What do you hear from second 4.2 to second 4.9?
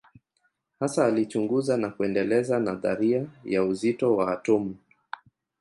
atomu.